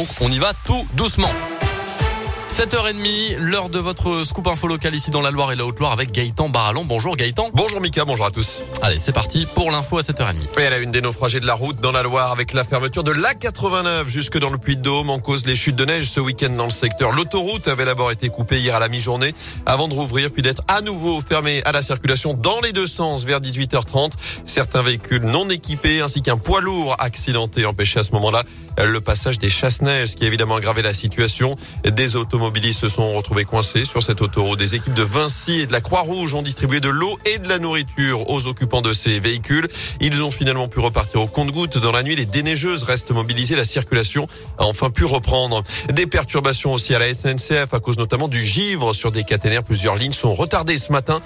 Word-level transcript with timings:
Donc 0.00 0.08
on 0.20 0.30
y 0.30 0.38
va 0.38 0.52
tout 0.64 0.86
doucement. 0.94 1.32
7h30, 2.58 3.36
l'heure 3.38 3.68
de 3.68 3.78
votre 3.78 4.24
scoop 4.24 4.48
info 4.48 4.66
local 4.66 4.92
ici 4.92 5.12
dans 5.12 5.20
la 5.20 5.30
Loire 5.30 5.52
et 5.52 5.54
la 5.54 5.64
Haute-Loire 5.64 5.92
avec 5.92 6.10
Gaëtan 6.10 6.48
Barallon. 6.48 6.84
Bonjour 6.84 7.14
Gaëtan. 7.14 7.50
Bonjour 7.54 7.80
Mika, 7.80 8.04
bonjour 8.04 8.26
à 8.26 8.32
tous. 8.32 8.64
Allez, 8.82 8.98
c'est 8.98 9.12
parti 9.12 9.46
pour 9.54 9.70
l'info 9.70 9.98
à 9.98 10.00
7h30. 10.00 10.58
Et 10.58 10.66
à 10.66 10.70
la 10.70 10.78
une 10.78 10.90
des 10.90 11.00
naufragés 11.00 11.38
de 11.38 11.46
la 11.46 11.54
route 11.54 11.78
dans 11.78 11.92
la 11.92 12.02
Loire 12.02 12.32
avec 12.32 12.52
la 12.54 12.64
fermeture 12.64 13.04
de 13.04 13.12
l'A89 13.12 14.08
jusque 14.08 14.38
dans 14.38 14.50
le 14.50 14.58
Puy-de-Dôme 14.58 15.08
en 15.08 15.20
cause 15.20 15.46
les 15.46 15.54
chutes 15.54 15.76
de 15.76 15.84
neige 15.84 16.10
ce 16.10 16.18
week-end 16.18 16.50
dans 16.50 16.64
le 16.64 16.72
secteur. 16.72 17.12
L'autoroute 17.12 17.68
avait 17.68 17.84
d'abord 17.84 18.10
été 18.10 18.28
coupée 18.28 18.58
hier 18.58 18.74
à 18.74 18.80
la 18.80 18.88
mi-journée 18.88 19.34
avant 19.64 19.86
de 19.86 19.94
rouvrir 19.94 20.32
puis 20.32 20.42
d'être 20.42 20.62
à 20.66 20.80
nouveau 20.80 21.20
fermée 21.20 21.62
à 21.64 21.70
la 21.70 21.82
circulation 21.82 22.34
dans 22.34 22.60
les 22.60 22.72
deux 22.72 22.88
sens 22.88 23.24
vers 23.24 23.38
18h30. 23.38 24.14
Certains 24.46 24.82
véhicules 24.82 25.24
non 25.24 25.48
équipés 25.48 26.00
ainsi 26.00 26.22
qu'un 26.22 26.38
poids 26.38 26.60
lourd 26.60 26.96
accidenté 26.98 27.66
empêchaient 27.66 28.00
à 28.00 28.02
ce 28.02 28.10
moment-là 28.14 28.42
le 28.84 29.00
passage 29.00 29.38
des 29.38 29.50
chasse-neige, 29.50 30.10
ce 30.10 30.16
qui 30.16 30.24
a 30.24 30.26
évidemment 30.26 30.56
aggravé 30.56 30.82
la 30.82 30.94
situation. 30.94 31.56
Des 31.84 32.16
automobilistes 32.48 32.80
se 32.80 32.88
sont 32.88 33.12
retrouvés 33.12 33.44
coincés 33.44 33.84
sur 33.84 34.02
cette 34.02 34.22
autoroute. 34.22 34.58
Des 34.58 34.74
équipes 34.74 34.94
de 34.94 35.02
Vinci 35.02 35.60
et 35.60 35.66
de 35.66 35.72
la 35.72 35.82
Croix-Rouge 35.82 36.32
ont 36.32 36.40
distribué 36.40 36.80
de 36.80 36.88
l'eau 36.88 37.18
et 37.26 37.36
de 37.36 37.46
la 37.46 37.58
nourriture 37.58 38.30
aux 38.30 38.46
occupants 38.46 38.80
de 38.80 38.94
ces 38.94 39.20
véhicules. 39.20 39.68
Ils 40.00 40.22
ont 40.22 40.30
finalement 40.30 40.66
pu 40.66 40.80
repartir 40.80 41.20
au 41.20 41.26
compte-gouttes 41.26 41.76
dans 41.76 41.92
la 41.92 42.02
nuit. 42.02 42.16
Les 42.16 42.24
déneigeuses 42.24 42.84
restent 42.84 43.10
mobilisées. 43.10 43.54
La 43.54 43.66
circulation 43.66 44.26
a 44.56 44.64
enfin 44.64 44.88
pu 44.88 45.04
reprendre. 45.04 45.62
Des 45.92 46.06
perturbations 46.06 46.72
aussi 46.72 46.94
à 46.94 46.98
la 46.98 47.12
SNCF 47.12 47.74
à 47.74 47.80
cause 47.80 47.98
notamment 47.98 48.28
du 48.28 48.42
givre 48.42 48.94
sur 48.94 49.12
des 49.12 49.24
caténaires. 49.24 49.62
Plusieurs 49.62 49.96
lignes 49.96 50.12
sont 50.12 50.32
retardées 50.32 50.78
ce 50.78 50.90
matin 50.90 51.20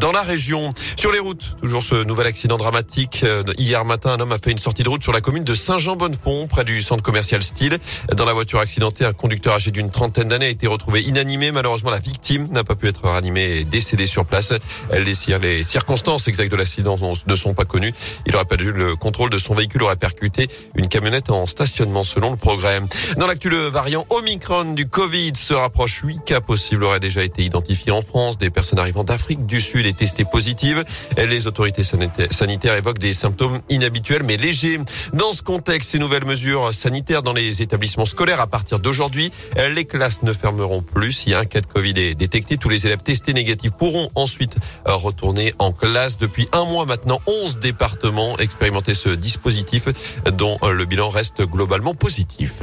dans 0.00 0.12
la 0.12 0.22
région. 0.22 0.72
Sur 0.96 1.10
les 1.10 1.18
routes, 1.18 1.56
toujours 1.60 1.82
ce 1.82 2.04
nouvel 2.04 2.28
accident 2.28 2.56
dramatique. 2.56 3.24
Hier 3.56 3.84
matin, 3.84 4.10
un 4.10 4.20
homme 4.20 4.30
a 4.30 4.38
fait 4.38 4.52
une 4.52 4.58
sortie 4.58 4.84
de 4.84 4.88
route 4.88 5.02
sur 5.02 5.12
la 5.12 5.20
commune 5.20 5.42
de 5.42 5.56
Saint-Jean-Bonnefond, 5.56 6.46
près 6.46 6.62
du 6.62 6.82
centre 6.82 7.02
commercial 7.02 7.42
Style. 7.42 7.78
Dans 8.14 8.24
la 8.24 8.32
voiture 8.32 8.60
accidentée, 8.60 9.04
un 9.04 9.12
conducteur 9.12 9.54
âgé 9.54 9.72
d'une 9.72 9.90
trentaine 9.90 10.28
d'années 10.28 10.46
a 10.46 10.50
été 10.50 10.67
retrouvé 10.68 11.02
inanimé. 11.02 11.50
Malheureusement, 11.50 11.90
la 11.90 11.98
victime 11.98 12.48
n'a 12.50 12.64
pas 12.64 12.74
pu 12.74 12.88
être 12.88 13.08
ranimée 13.08 13.58
et 13.58 13.64
décédée 13.64 14.06
sur 14.06 14.24
place. 14.24 14.52
Les 14.92 15.64
circonstances 15.64 16.28
exactes 16.28 16.52
de 16.52 16.56
l'accident 16.56 16.98
ne 17.26 17.36
sont 17.36 17.54
pas 17.54 17.64
connues. 17.64 17.92
Il 18.26 18.34
aurait 18.36 18.44
perdu 18.44 18.72
le 18.72 18.96
contrôle 18.96 19.30
de 19.30 19.38
son 19.38 19.54
véhicule, 19.54 19.82
aurait 19.82 19.96
percuté 19.96 20.48
une 20.74 20.88
camionnette 20.88 21.30
en 21.30 21.46
stationnement 21.46 22.04
selon 22.04 22.30
le 22.30 22.36
progrès. 22.36 22.80
Dans 23.16 23.26
l'actu, 23.26 23.48
le 23.48 23.58
variant 23.58 24.06
Omicron 24.10 24.74
du 24.74 24.86
Covid 24.86 25.32
se 25.34 25.54
rapproche. 25.54 26.00
Huit 26.04 26.20
cas 26.24 26.40
possibles 26.40 26.84
auraient 26.84 27.00
déjà 27.00 27.24
été 27.24 27.42
identifiés 27.42 27.92
en 27.92 28.02
France. 28.02 28.38
Des 28.38 28.50
personnes 28.50 28.78
arrivant 28.78 29.04
d'Afrique 29.04 29.46
du 29.46 29.60
Sud 29.60 29.86
et 29.86 29.92
testées 29.92 30.24
positives. 30.24 30.84
Les 31.16 31.46
autorités 31.46 31.82
sanitaires 31.82 32.74
évoquent 32.74 32.98
des 32.98 33.14
symptômes 33.14 33.60
inhabituels 33.68 34.22
mais 34.22 34.36
légers. 34.36 34.78
Dans 35.12 35.32
ce 35.32 35.42
contexte, 35.42 35.90
ces 35.90 35.98
nouvelles 35.98 36.24
mesures 36.24 36.74
sanitaires 36.74 37.22
dans 37.22 37.32
les 37.32 37.62
établissements 37.62 38.04
scolaires 38.04 38.40
à 38.40 38.46
partir 38.46 38.78
d'aujourd'hui, 38.78 39.32
les 39.74 39.84
classes 39.84 40.22
ne 40.22 40.32
fermeront 40.48 40.80
plus. 40.80 41.12
Si 41.12 41.34
un 41.34 41.44
cas 41.44 41.60
de 41.60 41.66
Covid 41.66 41.92
est 41.98 42.14
détecté, 42.14 42.56
tous 42.56 42.70
les 42.70 42.86
élèves 42.86 43.02
testés 43.02 43.34
négatifs 43.34 43.72
pourront 43.72 44.08
ensuite 44.14 44.56
retourner 44.86 45.54
en 45.58 45.72
classe. 45.72 46.16
Depuis 46.16 46.48
un 46.52 46.64
mois 46.64 46.86
maintenant, 46.86 47.20
11 47.26 47.58
départements 47.58 48.38
expérimentaient 48.38 48.94
ce 48.94 49.10
dispositif 49.10 49.88
dont 50.32 50.56
le 50.62 50.84
bilan 50.86 51.10
reste 51.10 51.42
globalement 51.42 51.94
positif. 51.94 52.62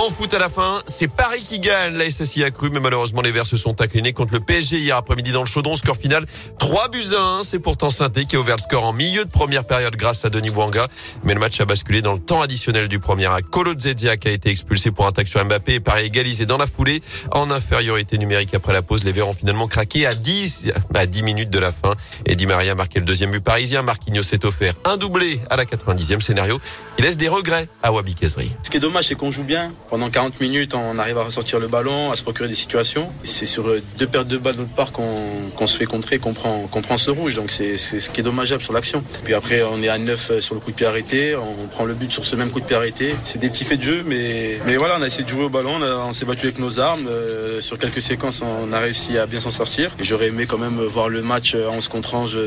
En 0.00 0.08
foot 0.08 0.32
à 0.32 0.38
la 0.38 0.48
fin, 0.48 0.80
c'est 0.86 1.08
Paris 1.08 1.42
qui 1.42 1.58
gagne. 1.58 1.94
La 1.94 2.10
SSI 2.10 2.42
a 2.42 2.50
cru, 2.50 2.70
mais 2.70 2.80
malheureusement 2.80 3.20
les 3.20 3.32
Verts 3.32 3.44
se 3.44 3.58
sont 3.58 3.82
inclinés 3.82 4.14
contre 4.14 4.32
le 4.32 4.40
PSG 4.40 4.78
hier 4.78 4.96
après-midi 4.96 5.30
dans 5.30 5.42
le 5.42 5.46
Chaudron. 5.46 5.76
Score 5.76 5.98
final 5.98 6.24
3 6.58 6.88
buts 6.88 7.04
à 7.14 7.22
1. 7.40 7.42
C'est 7.42 7.58
pourtant 7.58 7.90
Sainté 7.90 8.24
qui 8.24 8.36
a 8.36 8.40
ouvert 8.40 8.56
le 8.56 8.62
score 8.62 8.84
en 8.84 8.94
milieu 8.94 9.26
de 9.26 9.30
première 9.30 9.64
période 9.64 9.94
grâce 9.96 10.24
à 10.24 10.30
Denis 10.30 10.48
Wanga. 10.48 10.88
Mais 11.22 11.34
le 11.34 11.40
match 11.40 11.60
a 11.60 11.66
basculé 11.66 12.00
dans 12.00 12.14
le 12.14 12.18
temps 12.18 12.40
additionnel 12.40 12.88
du 12.88 12.98
premier 12.98 13.26
acte. 13.26 13.50
Kolo 13.50 13.78
Zedziak 13.78 14.24
a 14.24 14.30
été 14.30 14.48
expulsé 14.48 14.90
pour 14.90 15.06
attaque 15.06 15.28
sur 15.28 15.44
Mbappé 15.44 15.74
et 15.74 15.80
Paris 15.80 16.06
égalisé 16.06 16.46
dans 16.46 16.56
la 16.56 16.66
foulée. 16.66 17.02
En 17.32 17.50
infériorité 17.50 18.16
numérique 18.16 18.54
après 18.54 18.72
la 18.72 18.80
pause, 18.80 19.04
les 19.04 19.12
Verts 19.12 19.28
ont 19.28 19.34
finalement 19.34 19.68
craqué 19.68 20.06
à 20.06 20.14
10, 20.14 20.72
à 20.94 21.04
10 21.04 21.22
minutes 21.22 21.50
de 21.50 21.58
la 21.58 21.72
fin. 21.72 21.94
Et 22.24 22.36
Maria 22.46 22.72
a 22.72 22.74
marqué 22.74 23.00
le 23.00 23.04
deuxième 23.04 23.32
but 23.32 23.44
parisien. 23.44 23.82
Marquinhos 23.82 24.22
s'est 24.22 24.46
offert 24.46 24.72
un 24.86 24.96
doublé 24.96 25.40
à 25.50 25.56
la 25.56 25.66
90e 25.66 26.22
scénario 26.22 26.58
qui 26.96 27.02
laisse 27.02 27.18
des 27.18 27.28
regrets 27.28 27.68
à 27.82 27.92
Wabi 27.92 28.14
Kesri. 28.14 28.50
Ce 28.62 28.70
qui 28.70 28.78
est 28.78 28.80
dommage, 28.80 29.08
c'est 29.08 29.14
qu'on 29.14 29.30
joue 29.30 29.44
bien. 29.44 29.72
Pendant 29.90 30.08
40 30.08 30.40
minutes, 30.40 30.74
on 30.74 30.98
arrive 31.00 31.18
à 31.18 31.24
ressortir 31.24 31.58
le 31.58 31.66
ballon, 31.66 32.12
à 32.12 32.16
se 32.16 32.22
procurer 32.22 32.48
des 32.48 32.54
situations. 32.54 33.10
C'est 33.24 33.44
sur 33.44 33.64
deux 33.98 34.06
pertes 34.06 34.28
de 34.28 34.38
balles 34.38 34.54
de 34.54 34.60
notre 34.60 34.72
part 34.72 34.92
qu'on 34.92 35.66
se 35.66 35.76
fait 35.76 35.84
contrer, 35.84 36.20
qu'on 36.20 36.32
prend, 36.32 36.98
ce 36.98 37.10
rouge. 37.10 37.34
Donc 37.34 37.50
c'est 37.50 37.76
ce 37.76 38.08
qui 38.10 38.20
est 38.20 38.22
dommageable 38.22 38.62
sur 38.62 38.72
l'action. 38.72 39.02
Puis 39.24 39.34
après, 39.34 39.62
on 39.62 39.82
est 39.82 39.88
à 39.88 39.98
9 39.98 40.38
sur 40.38 40.54
le 40.54 40.60
coup 40.60 40.70
de 40.70 40.76
pied 40.76 40.86
arrêté. 40.86 41.34
On 41.34 41.66
prend 41.66 41.84
le 41.84 41.94
but 41.94 42.12
sur 42.12 42.24
ce 42.24 42.36
même 42.36 42.50
coup 42.50 42.60
de 42.60 42.66
pied 42.66 42.76
arrêté. 42.76 43.16
C'est 43.24 43.38
des 43.38 43.50
petits 43.50 43.64
faits 43.64 43.80
de 43.80 43.84
jeu, 43.84 44.04
mais, 44.06 44.60
mais 44.64 44.76
voilà, 44.76 44.96
on 44.98 45.02
a 45.02 45.06
essayé 45.08 45.24
de 45.24 45.28
jouer 45.28 45.44
au 45.44 45.48
ballon. 45.48 45.80
On, 45.82 46.12
s'est 46.12 46.24
battu 46.24 46.46
avec 46.46 46.60
nos 46.60 46.78
armes. 46.78 47.08
Euh, 47.08 47.60
sur 47.60 47.76
quelques 47.76 48.02
séquences, 48.02 48.42
on 48.42 48.72
a 48.72 48.78
réussi 48.78 49.18
à 49.18 49.26
bien 49.26 49.40
s'en 49.40 49.50
sortir. 49.50 49.90
J'aurais 49.98 50.28
aimé 50.28 50.46
quand 50.46 50.58
même 50.58 50.80
voir 50.80 51.08
le 51.08 51.22
match 51.22 51.56
en 51.56 51.78
11 51.78 51.88
contre 51.88 52.14
11 52.14 52.38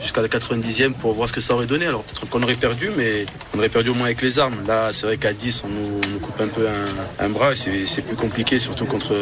jusqu'à 0.00 0.22
la 0.22 0.28
90e 0.28 0.94
pour 0.94 1.12
voir 1.12 1.28
ce 1.28 1.32
que 1.32 1.40
ça 1.40 1.54
aurait 1.54 1.66
donné. 1.66 1.86
Alors 1.86 2.02
peut-être 2.02 2.28
qu'on 2.28 2.42
aurait 2.42 2.54
perdu, 2.54 2.90
mais 2.96 3.24
on 3.54 3.58
aurait 3.58 3.68
perdu 3.68 3.90
au 3.90 3.94
moins 3.94 4.06
avec 4.06 4.20
les 4.20 4.40
armes. 4.40 4.56
Là, 4.66 4.92
c'est 4.92 5.06
vrai 5.06 5.16
qu'à 5.16 5.32
10, 5.32 5.62
on 5.64 5.68
nous, 5.68 6.00
on 6.04 6.08
nous, 6.12 6.18
coupe 6.18 6.40
un 6.40 6.48
peu 6.48 6.66
un, 6.66 6.87
un 7.18 7.28
bras. 7.28 7.54
C'est 7.54 8.02
plus 8.02 8.16
compliqué, 8.16 8.58
surtout 8.58 8.86
contre 8.86 9.14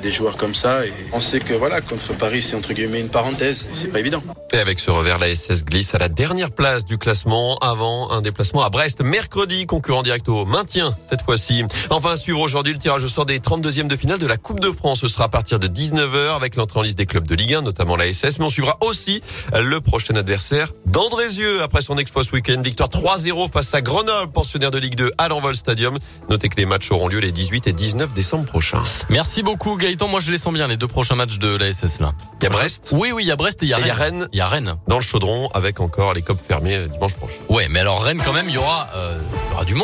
des 0.00 0.12
joueurs 0.12 0.36
comme 0.36 0.54
ça. 0.54 0.80
On 1.12 1.20
sait 1.20 1.40
que 1.40 1.54
voilà, 1.54 1.80
contre 1.80 2.12
Paris, 2.14 2.42
c'est 2.42 2.56
entre 2.56 2.72
guillemets 2.72 3.00
une 3.00 3.08
parenthèse. 3.08 3.68
C'est 3.72 3.88
pas 3.88 4.00
évident. 4.00 4.22
Et 4.52 4.58
avec 4.58 4.80
ce 4.80 4.90
revers, 4.90 5.18
la 5.18 5.34
SS 5.34 5.64
glisse 5.64 5.94
à 5.94 5.98
la 5.98 6.08
dernière 6.08 6.50
place 6.50 6.84
du 6.84 6.98
classement 6.98 7.56
avant 7.58 8.10
un 8.10 8.20
déplacement 8.20 8.64
à 8.64 8.70
Brest 8.70 9.02
mercredi, 9.02 9.66
concurrent 9.66 10.02
direct 10.02 10.28
au 10.28 10.44
maintien 10.44 10.94
cette 11.08 11.22
fois-ci. 11.22 11.64
Enfin, 11.90 12.16
suivre 12.16 12.40
aujourd'hui 12.40 12.72
le 12.72 12.78
tirage 12.78 13.04
au 13.04 13.08
sort 13.08 13.26
des 13.26 13.38
32e 13.38 13.86
de 13.86 13.96
finale 13.96 14.18
de 14.18 14.26
la 14.26 14.36
Coupe 14.36 14.60
de 14.60 14.70
France. 14.70 15.00
Ce 15.00 15.08
sera 15.08 15.24
à 15.24 15.28
partir 15.28 15.58
de 15.58 15.68
19h 15.68 16.36
avec 16.36 16.56
l'entrée 16.56 16.80
en 16.80 16.82
liste 16.82 16.98
des 16.98 17.06
clubs 17.06 17.26
de 17.26 17.34
Ligue 17.34 17.54
1, 17.54 17.62
notamment 17.62 17.96
la 17.96 18.12
SS. 18.12 18.38
Mais 18.38 18.44
on 18.44 18.50
suivra 18.50 18.78
aussi 18.80 19.22
le 19.54 19.80
prochain 19.80 20.14
adversaire 20.16 20.72
d'Andrézieux 20.90 21.62
après 21.62 21.82
son 21.82 21.98
exploit 21.98 22.24
ce 22.24 22.32
week-end. 22.32 22.60
Victoire 22.62 22.88
3-0 22.88 23.50
face 23.50 23.72
à 23.74 23.80
Grenoble, 23.80 24.32
pensionnaire 24.32 24.70
de 24.70 24.78
Ligue 24.78 24.96
2 24.96 25.12
à 25.18 25.28
l'Envol 25.28 25.54
Stadium. 25.54 25.98
Notez 26.28 26.48
que 26.48 26.56
les 26.56 26.66
matchs 26.66 26.90
auront 26.90 27.08
lieu 27.08 27.20
les 27.20 27.32
18 27.32 27.66
et 27.68 27.72
19 27.72 28.12
décembre 28.12 28.44
prochains. 28.44 28.82
Merci 29.08 29.42
beaucoup 29.42 29.76
Gaëtan. 29.76 30.08
Moi 30.08 30.20
je 30.20 30.30
les 30.30 30.38
sens 30.38 30.52
bien 30.52 30.66
les 30.66 30.76
deux 30.76 30.88
prochains 30.88 31.14
matchs 31.14 31.38
de 31.38 31.56
la 31.56 31.72
SS 31.72 32.00
là. 32.00 32.12
Il 32.40 32.44
y 32.44 32.46
a 32.46 32.50
Brest. 32.50 32.90
Oui 32.92 33.12
oui, 33.12 33.24
il 33.24 33.28
y 33.28 33.32
a 33.32 33.36
Brest 33.36 33.62
et 33.62 33.66
il 33.66 33.68
y 33.70 33.74
a 33.74 33.76
Rennes. 33.76 33.92
Rennes. 33.92 34.28
Il 34.32 34.38
y 34.38 34.40
a 34.40 34.46
Rennes. 34.46 34.74
Dans 34.88 34.96
le 34.96 35.02
chaudron 35.02 35.48
avec 35.54 35.80
encore 35.80 36.14
les 36.14 36.22
copes 36.22 36.40
fermées 36.46 36.78
dimanche 36.88 37.14
prochain. 37.14 37.34
Ouais, 37.48 37.68
mais 37.70 37.80
alors 37.80 38.02
Rennes 38.02 38.20
quand 38.24 38.32
même, 38.32 38.48
il 38.48 38.54
y 38.54 38.58
aura, 38.58 38.88
euh, 38.94 39.18
il 39.20 39.50
y 39.50 39.54
aura 39.54 39.64
du 39.64 39.74
monde. 39.74 39.78